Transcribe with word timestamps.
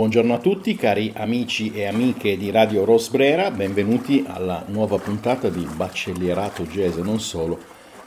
Buongiorno 0.00 0.32
a 0.32 0.38
tutti 0.38 0.74
cari 0.76 1.12
amici 1.14 1.74
e 1.74 1.84
amiche 1.84 2.38
di 2.38 2.50
Radio 2.50 2.86
Rosbrera, 2.86 3.50
benvenuti 3.50 4.24
alla 4.26 4.64
nuova 4.68 4.96
puntata 4.96 5.50
di 5.50 5.62
Baccellierato 5.76 6.62
Jazz 6.62 6.96
e 6.96 7.02
non 7.02 7.20
solo 7.20 7.58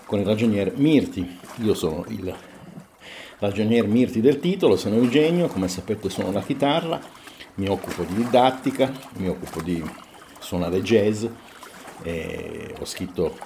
con 0.08 0.18
il 0.18 0.26
ragionier 0.26 0.74
Mirti. 0.76 1.38
Io 1.58 1.76
sono 1.76 2.04
il 2.08 2.34
ragionier 3.38 3.86
Mirti 3.86 4.22
del 4.22 4.40
titolo, 4.40 4.76
sono 4.76 4.96
Eugenio, 4.96 5.46
come 5.46 5.68
sapete 5.68 6.10
suono 6.10 6.32
la 6.32 6.42
chitarra, 6.42 7.00
mi 7.58 7.68
occupo 7.68 8.02
di 8.02 8.16
didattica, 8.16 8.92
mi 9.18 9.28
occupo 9.28 9.62
di 9.62 9.80
suonare 10.40 10.82
jazz, 10.82 11.26
ho 11.26 12.86
scritto 12.86 13.38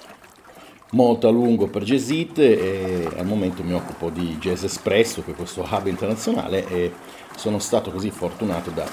molto 0.90 1.28
a 1.28 1.30
lungo 1.30 1.66
per 1.66 1.82
Jazzit 1.82 2.38
e 2.38 3.08
al 3.16 3.26
momento 3.26 3.62
mi 3.62 3.74
occupo 3.74 4.10
di 4.10 4.36
Jazz 4.38 4.64
Espresso, 4.64 5.22
che 5.22 5.32
è 5.32 5.34
questo 5.34 5.66
hub 5.68 5.86
internazionale 5.86 6.66
e 6.68 6.92
sono 7.36 7.58
stato 7.58 7.90
così 7.90 8.10
fortunato 8.10 8.70
da 8.70 8.86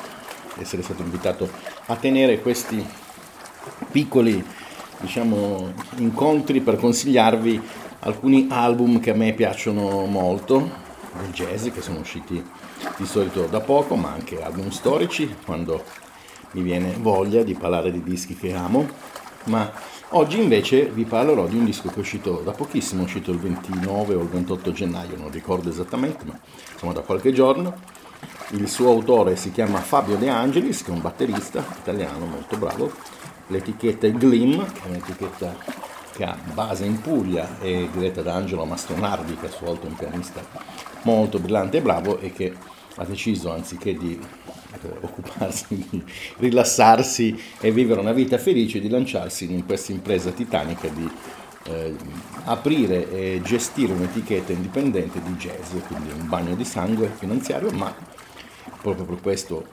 essere 0.57 0.81
stato 0.81 1.01
invitato 1.01 1.49
a 1.87 1.95
tenere 1.95 2.41
questi 2.41 2.85
piccoli 3.91 4.43
diciamo, 4.99 5.73
incontri 5.97 6.61
per 6.61 6.77
consigliarvi 6.77 7.61
alcuni 7.99 8.47
album 8.49 8.99
che 8.99 9.11
a 9.11 9.15
me 9.15 9.33
piacciono 9.33 10.05
molto 10.05 10.83
del 11.19 11.31
jazz 11.31 11.67
che 11.69 11.81
sono 11.81 11.99
usciti 11.99 12.43
di 12.97 13.05
solito 13.05 13.45
da 13.45 13.61
poco 13.61 13.95
ma 13.95 14.11
anche 14.11 14.41
album 14.41 14.69
storici 14.69 15.33
quando 15.45 15.83
mi 16.51 16.61
viene 16.61 16.95
voglia 16.97 17.43
di 17.43 17.53
parlare 17.53 17.91
di 17.91 18.01
dischi 18.01 18.35
che 18.35 18.53
amo. 18.53 18.87
Ma 19.45 19.71
Oggi 20.09 20.39
invece 20.39 20.85
vi 20.85 21.03
parlerò 21.03 21.47
di 21.47 21.57
un 21.57 21.65
disco 21.65 21.89
che 21.89 21.95
è 21.95 21.99
uscito 21.99 22.41
da 22.43 22.51
pochissimo, 22.51 23.01
è 23.01 23.05
uscito 23.05 23.31
il 23.31 23.39
29 23.39 24.13
o 24.13 24.21
il 24.21 24.27
28 24.27 24.71
gennaio, 24.71 25.17
non 25.17 25.31
ricordo 25.31 25.69
esattamente, 25.69 26.23
ma 26.25 26.39
insomma 26.71 26.93
da 26.93 27.01
qualche 27.01 27.33
giorno. 27.33 27.75
Il 28.51 28.69
suo 28.69 28.89
autore 28.89 29.35
si 29.35 29.51
chiama 29.51 29.79
Fabio 29.79 30.15
De 30.15 30.29
Angelis, 30.29 30.83
che 30.83 30.91
è 30.91 30.93
un 30.93 31.01
batterista 31.01 31.65
italiano 31.79 32.25
molto 32.25 32.55
bravo. 32.55 32.91
L'etichetta 33.47 34.05
è 34.05 34.11
Glim, 34.11 34.63
che 34.71 34.83
è 34.83 34.87
un'etichetta 34.89 35.55
che 36.13 36.23
ha 36.23 36.37
base 36.53 36.85
in 36.85 37.01
Puglia 37.01 37.59
e 37.59 37.89
diretta 37.91 38.21
da 38.21 38.35
Angelo 38.35 38.63
Mastronardi, 38.63 39.35
che 39.35 39.47
a 39.47 39.51
sua 39.51 39.67
volta 39.67 39.87
è 39.87 39.89
un 39.89 39.95
pianista 39.95 40.41
molto 41.01 41.39
brillante 41.39 41.77
e 41.77 41.81
bravo 41.81 42.19
e 42.19 42.31
che 42.31 42.53
ha 42.95 43.03
deciso, 43.05 43.51
anziché 43.51 43.95
di 43.95 44.17
occuparsi 45.01 45.65
di 45.69 46.03
rilassarsi 46.37 47.37
e 47.59 47.71
vivere 47.71 47.99
una 47.99 48.13
vita 48.13 48.37
felice, 48.37 48.79
di 48.79 48.89
lanciarsi 48.89 49.51
in 49.51 49.65
questa 49.65 49.91
impresa 49.91 50.31
titanica 50.31 50.87
di 50.87 51.09
eh, 51.67 51.95
aprire 52.45 53.11
e 53.11 53.41
gestire 53.43 53.93
un'etichetta 53.93 54.51
indipendente 54.51 55.21
di 55.21 55.33
jazz, 55.33 55.71
quindi 55.87 56.11
un 56.11 56.27
bagno 56.27 56.55
di 56.55 56.65
sangue 56.65 57.11
finanziario, 57.15 57.71
ma 57.71 57.93
proprio 58.81 59.05
per 59.05 59.21
questo 59.21 59.65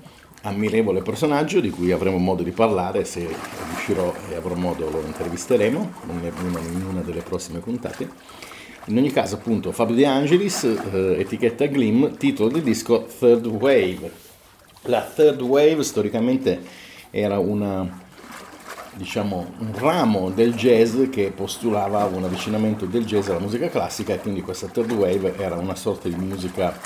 ammirevole 0.43 1.03
personaggio 1.03 1.61
di 1.61 1.71
cui 1.71 1.93
avremo 1.93 2.19
modo 2.19 2.43
di 2.43 2.51
parlare, 2.51 3.05
se 3.05 3.29
riuscirò 3.69 4.13
e 4.31 4.35
avrò 4.35 4.55
modo 4.55 4.91
lo 4.91 5.03
intervisteremo 5.05 5.93
in 6.09 6.85
una 6.89 7.01
delle 7.01 7.23
prossime 7.23 7.61
puntate. 7.61 8.09
In 8.87 8.99
ogni 8.99 9.13
caso, 9.13 9.37
appunto, 9.37 9.71
Fabio 9.71 9.95
De 9.95 10.05
Angelis, 10.07 10.65
eh, 10.65 11.21
etichetta 11.21 11.67
Glim, 11.67 12.17
titolo 12.17 12.49
del 12.49 12.63
disco 12.63 13.07
Third 13.19 13.47
Wave. 13.47 14.11
La 14.87 15.03
third 15.03 15.41
wave 15.41 15.85
storicamente 15.85 16.61
era 17.11 17.39
una, 17.39 17.87
diciamo, 18.95 19.53
un 19.59 19.79
ramo 19.79 20.31
del 20.31 20.55
jazz 20.55 20.97
che 21.09 21.31
postulava 21.31 22.05
un 22.07 22.25
avvicinamento 22.25 22.87
del 22.87 23.05
jazz 23.05 23.29
alla 23.29 23.39
musica 23.39 23.69
classica 23.69 24.15
e 24.15 24.19
quindi 24.19 24.43
questa 24.43 24.67
third 24.67 24.91
wave 24.91 25.37
era 25.37 25.55
una 25.55 25.77
sorta 25.77 26.09
di 26.09 26.17
musica 26.17 26.77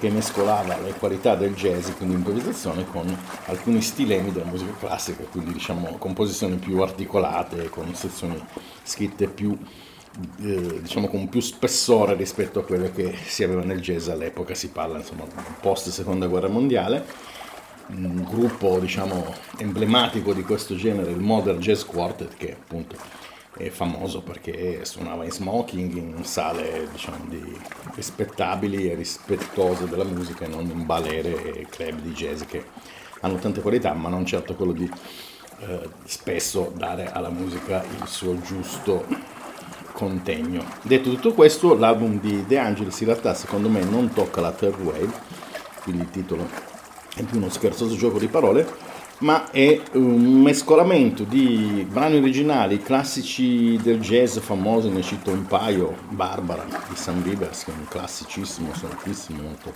che 0.00 0.08
mescolava 0.08 0.78
le 0.78 0.94
qualità 0.94 1.34
del 1.34 1.54
jazz, 1.54 1.90
quindi 1.90 2.14
improvvisazione, 2.14 2.86
con 2.86 3.06
alcuni 3.44 3.82
stilemi 3.82 4.32
della 4.32 4.46
musica 4.46 4.72
classica, 4.78 5.22
quindi 5.30 5.52
diciamo 5.52 5.96
composizioni 5.98 6.56
più 6.56 6.80
articolate, 6.80 7.68
con 7.68 7.94
sezioni 7.94 8.42
scritte 8.82 9.28
più 9.28 9.56
eh, 10.40 10.80
diciamo 10.80 11.08
con 11.08 11.28
più 11.28 11.40
spessore 11.40 12.14
rispetto 12.14 12.60
a 12.60 12.64
quelle 12.64 12.92
che 12.92 13.14
si 13.26 13.44
aveva 13.44 13.62
nel 13.62 13.80
jazz 13.80 14.08
all'epoca, 14.08 14.54
si 14.54 14.70
parla 14.70 14.98
insomma 14.98 15.24
post 15.60 15.90
seconda 15.90 16.26
guerra 16.26 16.48
mondiale 16.48 17.40
un 17.88 18.24
gruppo 18.28 18.78
diciamo 18.78 19.34
emblematico 19.58 20.32
di 20.32 20.42
questo 20.42 20.74
genere, 20.74 21.10
il 21.10 21.20
Modern 21.20 21.58
Jazz 21.60 21.82
Quartet, 21.82 22.36
che 22.36 22.52
appunto 22.52 22.96
è 23.56 23.68
famoso 23.68 24.22
perché 24.22 24.84
suonava 24.84 25.24
in 25.24 25.30
smoking 25.30 25.94
in 25.94 26.24
sale 26.24 26.88
diciamo 26.90 27.26
di 27.28 27.58
rispettabili 27.94 28.90
e 28.90 28.94
rispettose 28.94 29.88
della 29.88 30.04
musica, 30.04 30.48
non 30.48 30.66
in 30.70 30.86
balere 30.86 31.54
e 31.54 31.66
club 31.68 32.00
di 32.00 32.12
jazz 32.12 32.42
che 32.42 32.64
hanno 33.20 33.36
tante 33.36 33.60
qualità, 33.60 33.92
ma 33.92 34.08
non 34.08 34.24
certo 34.24 34.54
quello 34.54 34.72
di 34.72 34.90
eh, 35.60 35.88
spesso 36.04 36.72
dare 36.74 37.12
alla 37.12 37.30
musica 37.30 37.84
il 37.84 38.06
suo 38.06 38.40
giusto 38.40 39.04
contegno. 39.92 40.64
Detto 40.82 41.10
tutto 41.10 41.34
questo, 41.34 41.74
l'album 41.74 42.18
di 42.18 42.44
De 42.46 42.58
Angelis 42.58 43.00
in 43.00 43.08
realtà 43.08 43.34
secondo 43.34 43.68
me 43.68 43.84
non 43.84 44.12
tocca 44.12 44.40
la 44.40 44.50
third 44.50 44.80
wave, 44.80 45.12
quindi 45.82 46.02
il 46.02 46.10
titolo 46.10 46.48
è 47.14 47.22
più 47.22 47.38
uno 47.38 47.50
scherzoso 47.50 47.96
gioco 47.96 48.18
di 48.18 48.28
parole, 48.28 48.66
ma 49.18 49.50
è 49.50 49.80
un 49.92 50.40
mescolamento 50.40 51.22
di 51.24 51.86
brani 51.88 52.16
originali 52.16 52.82
classici 52.82 53.76
del 53.80 54.00
jazz 54.00 54.38
famosi, 54.38 54.88
ne 54.88 55.02
cito 55.02 55.30
un 55.30 55.46
paio, 55.46 55.96
Barbara 56.08 56.64
di 56.64 56.96
Sam 56.96 57.22
Rivers, 57.22 57.64
che 57.64 57.70
è 57.70 57.74
un 57.76 57.86
classicissimo, 57.86 58.74
sonatissimo, 58.74 59.42
molto 59.42 59.72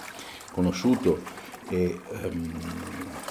conosciuto, 0.53 1.21
e 1.69 2.01
um, 2.23 2.53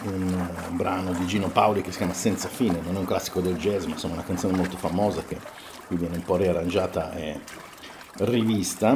un 0.03 0.49
brano 0.71 1.13
di 1.13 1.25
Gino 1.25 1.47
Paoli 1.49 1.81
che 1.81 1.91
si 1.91 1.97
chiama 1.97 2.13
Senza 2.13 2.47
fine, 2.47 2.79
non 2.83 2.95
è 2.95 2.99
un 2.99 3.05
classico 3.05 3.41
del 3.41 3.55
jazz, 3.55 3.85
ma 3.85 3.93
insomma 3.93 4.13
una 4.13 4.23
canzone 4.23 4.55
molto 4.55 4.77
famosa 4.77 5.23
che 5.23 5.37
qui 5.87 5.97
viene 5.97 6.17
un 6.17 6.23
po' 6.23 6.35
riarrangiata 6.35 7.13
e 7.13 7.39
rivista. 8.17 8.95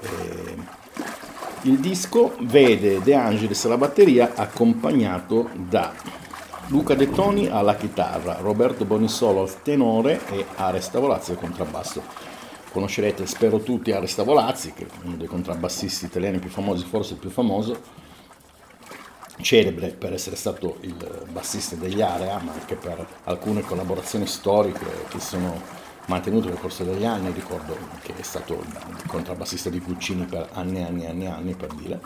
E 0.00 0.82
il 1.64 1.78
disco 1.78 2.34
vede 2.40 3.00
De 3.00 3.14
Angelis 3.14 3.64
alla 3.64 3.78
batteria 3.78 4.32
accompagnato 4.34 5.48
da 5.54 5.92
Luca 6.66 6.94
De 6.94 7.10
Toni 7.10 7.48
alla 7.48 7.76
chitarra, 7.76 8.36
Roberto 8.40 8.84
Bonisolo 8.84 9.40
al 9.40 9.62
tenore 9.62 10.20
e 10.30 10.44
Ares 10.56 10.90
Tavolazzi 10.90 11.30
al 11.30 11.38
contrabbasso. 11.38 12.02
Conoscerete, 12.70 13.26
spero 13.26 13.60
tutti, 13.60 13.92
Ares 13.92 14.14
Tavolazzi, 14.14 14.72
che 14.74 14.84
è 14.84 14.88
uno 15.04 15.16
dei 15.16 15.26
contrabbassisti 15.26 16.04
italiani 16.04 16.38
più 16.38 16.50
famosi, 16.50 16.84
forse 16.84 17.14
il 17.14 17.18
più 17.20 17.30
famoso, 17.30 17.80
celebre 19.40 19.88
per 19.88 20.12
essere 20.12 20.36
stato 20.36 20.76
il 20.80 21.24
bassista 21.30 21.76
degli 21.76 22.02
Area, 22.02 22.38
ma 22.40 22.52
anche 22.52 22.74
per 22.74 23.06
alcune 23.24 23.62
collaborazioni 23.62 24.26
storiche 24.26 25.06
che 25.08 25.20
sono 25.20 25.60
mantenuto 26.06 26.48
nel 26.48 26.58
corso 26.58 26.84
degli 26.84 27.04
anni, 27.04 27.32
ricordo 27.32 27.76
che 28.02 28.14
è 28.16 28.22
stato 28.22 28.54
il 28.54 29.06
contrabbassista 29.06 29.70
di 29.70 29.80
Puccini 29.80 30.24
per 30.24 30.48
anni 30.52 30.78
e 30.78 30.82
anni 30.82 31.04
e 31.04 31.08
anni, 31.08 31.26
anni 31.26 31.54
per 31.54 31.72
dire. 31.74 32.00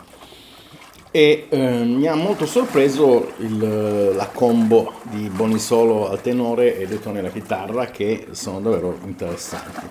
E 1.11 1.47
eh, 1.49 1.83
mi 1.83 2.05
ha 2.05 2.13
molto 2.13 2.45
sorpreso 2.45 3.31
il, 3.37 4.13
la 4.15 4.27
combo 4.27 4.93
di 5.09 5.27
Bonisolo 5.29 6.07
al 6.07 6.21
tenore 6.21 6.77
e 6.77 6.85
De 6.85 6.99
Toni 6.99 7.17
alla 7.17 7.31
chitarra 7.31 7.87
che 7.87 8.27
sono 8.31 8.59
davvero 8.59 8.95
interessanti. 9.05 9.87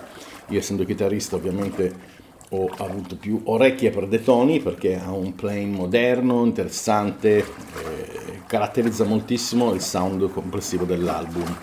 Io 0.51 0.59
essendo 0.61 0.85
chitarrista 0.85 1.35
ovviamente 1.35 2.17
ho 2.51 2.71
avuto 2.79 3.17
più 3.17 3.41
orecchie 3.45 3.91
per 3.91 4.07
De 4.07 4.23
Toni 4.23 4.61
perché 4.61 4.99
ha 4.99 5.11
un 5.11 5.35
playing 5.35 5.75
moderno, 5.75 6.45
interessante, 6.45 7.39
eh, 7.39 8.43
caratterizza 8.47 9.05
moltissimo 9.05 9.73
il 9.73 9.81
sound 9.81 10.31
complessivo 10.31 10.85
dell'album 10.85 11.57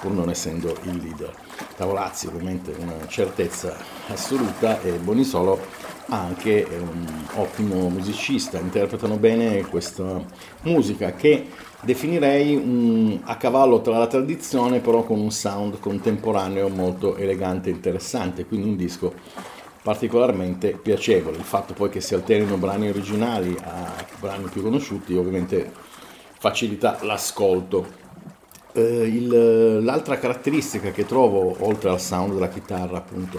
pur 0.00 0.12
non 0.12 0.30
essendo 0.30 0.74
il 0.82 0.96
leader. 0.96 1.32
Tavolazzi 1.76 2.26
ovviamente 2.26 2.74
una 2.78 3.06
certezza 3.06 3.76
assoluta 4.08 4.80
e 4.80 4.92
Bonisolo 4.92 5.58
anche 6.06 6.66
è 6.66 6.76
un 6.76 7.06
ottimo 7.34 7.88
musicista, 7.88 8.58
interpretano 8.58 9.16
bene 9.16 9.64
questa 9.66 10.22
musica 10.62 11.12
che 11.12 11.46
definirei 11.82 12.56
un, 12.56 13.20
a 13.24 13.36
cavallo 13.36 13.80
tra 13.80 13.96
la 13.96 14.06
tradizione 14.06 14.80
però 14.80 15.04
con 15.04 15.20
un 15.20 15.30
sound 15.30 15.78
contemporaneo 15.78 16.68
molto 16.68 17.16
elegante 17.16 17.70
e 17.70 17.72
interessante, 17.72 18.44
quindi 18.44 18.68
un 18.68 18.76
disco 18.76 19.14
particolarmente 19.82 20.72
piacevole. 20.72 21.36
Il 21.38 21.44
fatto 21.44 21.72
poi 21.72 21.88
che 21.88 22.00
si 22.00 22.14
alternino 22.14 22.56
brani 22.56 22.88
originali 22.88 23.56
a 23.62 24.04
brani 24.18 24.48
più 24.50 24.62
conosciuti 24.62 25.14
ovviamente 25.14 25.72
facilita 26.38 26.98
l'ascolto 27.02 28.08
eh, 28.72 28.80
il, 28.82 29.82
l'altra 29.82 30.18
caratteristica 30.18 30.90
che 30.90 31.06
trovo, 31.06 31.56
oltre 31.60 31.90
al 31.90 32.00
sound 32.00 32.34
della 32.34 32.48
chitarra, 32.48 32.98
appunto, 32.98 33.38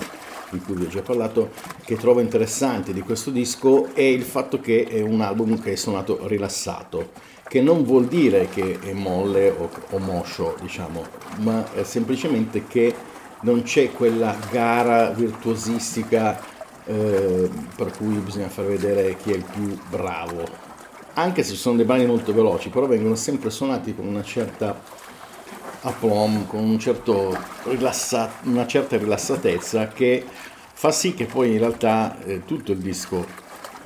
di 0.49 0.59
cui 0.59 0.75
vi 0.75 0.85
ho 0.85 0.89
già 0.89 1.01
parlato, 1.01 1.51
che 1.83 1.95
trovo 1.95 2.19
interessante 2.19 2.93
di 2.93 3.01
questo 3.01 3.29
disco 3.29 3.93
è 3.93 4.01
il 4.01 4.23
fatto 4.23 4.59
che 4.59 4.85
è 4.85 5.01
un 5.01 5.21
album 5.21 5.61
che 5.61 5.73
è 5.73 5.75
suonato 5.75 6.27
rilassato, 6.27 7.11
che 7.47 7.61
non 7.61 7.83
vuol 7.83 8.05
dire 8.05 8.47
che 8.49 8.79
è 8.81 8.93
molle 8.93 9.49
o, 9.49 9.69
o 9.89 9.97
moscio, 9.99 10.55
diciamo, 10.61 11.03
ma 11.39 11.65
semplicemente 11.83 12.65
che 12.67 12.93
non 13.41 13.63
c'è 13.63 13.91
quella 13.91 14.35
gara 14.51 15.09
virtuosistica 15.09 16.39
eh, 16.85 17.49
per 17.75 17.91
cui 17.97 18.15
bisogna 18.15 18.49
far 18.49 18.65
vedere 18.65 19.15
chi 19.17 19.31
è 19.31 19.35
il 19.35 19.43
più 19.43 19.77
bravo. 19.89 20.43
Anche 21.13 21.43
se 21.43 21.55
sono 21.55 21.75
dei 21.75 21.85
brani 21.85 22.05
molto 22.05 22.33
veloci, 22.33 22.69
però 22.69 22.87
vengono 22.87 23.15
sempre 23.15 23.49
suonati 23.49 23.93
con 23.95 24.07
una 24.07 24.23
certa 24.23 24.79
aplomb, 25.81 26.47
con 26.47 26.63
un 26.63 26.79
certo 26.79 27.37
rilassa, 27.63 28.31
una 28.43 28.67
certa 28.67 28.97
rilassatezza 28.97 29.87
che 29.87 30.25
fa 30.73 30.91
sì 30.91 31.13
che 31.13 31.25
poi 31.25 31.51
in 31.51 31.59
realtà 31.59 32.17
eh, 32.23 32.45
tutto 32.45 32.71
il 32.71 32.79
disco 32.79 33.25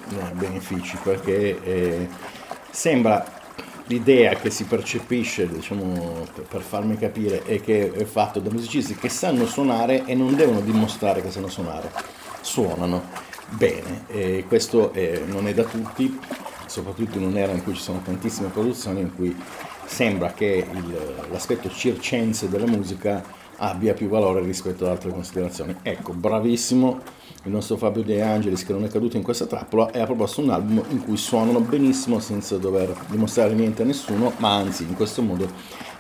ne 0.10 0.22
ha 0.22 0.32
benefici, 0.32 0.98
perché 1.02 1.64
eh, 1.64 2.08
sembra 2.70 3.34
l'idea 3.88 4.36
che 4.36 4.50
si 4.50 4.66
percepisce, 4.66 5.48
diciamo, 5.48 6.26
per 6.48 6.62
farmi 6.62 6.98
capire, 6.98 7.44
è 7.44 7.62
che 7.62 7.92
è 7.92 8.04
fatto 8.06 8.40
da 8.40 8.50
musicisti 8.50 8.96
che 8.96 9.10
sanno 9.10 9.46
suonare 9.46 10.06
e 10.06 10.16
non 10.16 10.36
devono 10.36 10.62
dimostrare 10.62 11.22
che 11.22 11.32
sanno 11.32 11.48
suonare, 11.48 11.92
suonano 12.42 13.24
bene 13.50 14.06
e 14.08 14.46
questo 14.48 14.92
è, 14.92 15.22
non 15.26 15.48
è 15.48 15.54
da 15.54 15.64
tutti, 15.64 16.20
soprattutto 16.76 17.18
in 17.18 17.26
un'era 17.26 17.54
in 17.54 17.64
cui 17.64 17.74
ci 17.74 17.82
sono 17.82 18.02
tantissime 18.04 18.50
produzioni 18.50 19.00
in 19.00 19.16
cui 19.16 19.34
sembra 19.86 20.34
che 20.34 20.68
il, 20.70 21.26
l'aspetto 21.32 21.70
circense 21.70 22.50
della 22.50 22.68
musica 22.68 23.24
abbia 23.58 23.94
più 23.94 24.10
valore 24.10 24.42
rispetto 24.42 24.84
ad 24.84 24.92
altre 24.92 25.12
considerazioni. 25.12 25.74
Ecco, 25.82 26.12
bravissimo 26.12 27.00
il 27.44 27.52
nostro 27.52 27.78
Fabio 27.78 28.04
De 28.04 28.22
Angelis 28.22 28.66
che 28.66 28.74
non 28.74 28.84
è 28.84 28.90
caduto 28.90 29.16
in 29.16 29.24
questa 29.24 29.46
trappola 29.46 29.90
e 29.92 30.00
ha 30.02 30.06
proposto 30.06 30.42
un 30.42 30.50
album 30.50 30.84
in 30.90 31.02
cui 31.02 31.16
suonano 31.16 31.62
benissimo 31.62 32.20
senza 32.20 32.58
dover 32.58 32.94
dimostrare 33.08 33.54
niente 33.54 33.84
a 33.84 33.86
nessuno, 33.86 34.34
ma 34.38 34.56
anzi 34.56 34.84
in 34.84 34.96
questo 34.96 35.22
modo 35.22 35.50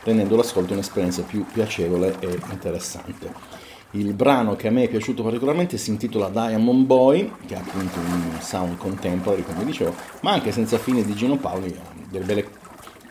rendendo 0.04 0.36
l'ascolto 0.36 0.74
un'esperienza 0.74 1.22
più 1.22 1.46
piacevole 1.46 2.18
e 2.20 2.38
interessante. 2.52 3.64
Il 3.96 4.14
brano 4.14 4.58
che 4.58 4.68
a 4.68 4.72
me 4.72 4.84
è 4.84 4.90
piaciuto 4.90 5.24
particolarmente 5.24 5.78
si 5.78 5.90
intitola 5.90 6.28
Diamond 6.28 6.86
Boy, 6.86 7.32
che 7.46 7.56
ha 7.56 7.60
appunto 7.60 7.98
un 7.98 8.42
sound 8.42 8.76
contemporary, 8.76 9.42
come 9.44 9.64
dicevo, 9.64 9.96
ma 10.20 10.34
anche 10.34 10.52
senza 10.52 10.78
fine 10.78 11.02
di 11.06 11.14
Gino 11.14 11.38
Paoli, 11.38 11.74
delle 12.10 12.26
belle 12.26 12.48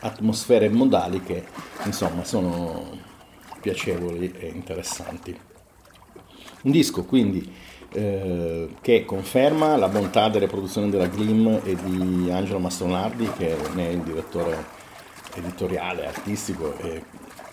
atmosfere 0.01 0.69
modali 0.69 1.23
che 1.23 1.43
insomma 1.85 2.23
sono 2.23 2.99
piacevoli 3.61 4.31
e 4.37 4.51
interessanti. 4.53 5.35
Un 6.61 6.71
disco 6.71 7.03
quindi 7.03 7.51
eh, 7.91 8.69
che 8.79 9.05
conferma 9.05 9.75
la 9.77 9.87
bontà 9.87 10.29
delle 10.29 10.45
produzioni 10.47 10.91
della 10.91 11.07
Glim 11.07 11.61
e 11.63 11.75
di 11.75 12.29
Angelo 12.29 12.59
Mastronardi 12.59 13.27
che 13.35 13.57
ne 13.73 13.87
è 13.87 13.91
il 13.91 14.01
direttore 14.01 14.83
editoriale, 15.35 16.07
artistico 16.07 16.77
e 16.79 17.03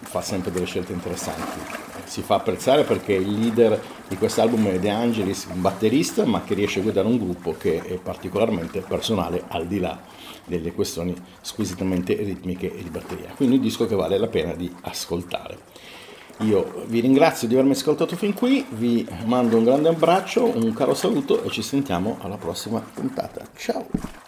fa 0.02 0.20
sempre 0.20 0.50
delle 0.50 0.66
scelte 0.66 0.92
interessanti. 0.92 1.60
Si 2.04 2.22
fa 2.22 2.36
apprezzare 2.36 2.84
perché 2.84 3.12
il 3.12 3.38
leader 3.38 3.80
di 4.08 4.16
quest'album 4.16 4.68
è 4.68 4.78
De 4.78 4.90
Angelis, 4.90 5.46
un 5.52 5.60
batterista, 5.60 6.26
ma 6.26 6.42
che 6.42 6.54
riesce 6.54 6.80
a 6.80 6.82
guidare 6.82 7.06
un 7.06 7.18
gruppo 7.18 7.54
che 7.56 7.82
è 7.82 7.94
particolarmente 7.94 8.80
personale 8.80 9.44
al 9.48 9.66
di 9.66 9.78
là 9.78 9.98
delle 10.44 10.72
questioni 10.72 11.14
squisitamente 11.40 12.14
ritmiche 12.14 12.76
e 12.76 12.82
di 12.82 12.90
batteria. 12.90 13.32
Quindi 13.36 13.56
un 13.56 13.62
disco 13.62 13.86
che 13.86 13.94
vale 13.94 14.18
la 14.18 14.28
pena 14.28 14.54
di 14.54 14.70
ascoltare. 14.82 15.58
Io 16.38 16.84
vi 16.86 17.00
ringrazio 17.00 17.46
di 17.46 17.54
avermi 17.54 17.72
ascoltato 17.72 18.16
fin 18.16 18.34
qui, 18.34 18.64
vi 18.70 19.06
mando 19.24 19.58
un 19.58 19.64
grande 19.64 19.88
abbraccio, 19.88 20.44
un 20.44 20.72
caro 20.72 20.94
saluto 20.94 21.42
e 21.44 21.50
ci 21.50 21.62
sentiamo 21.62 22.18
alla 22.20 22.36
prossima 22.36 22.80
puntata. 22.80 23.46
Ciao! 23.56 24.21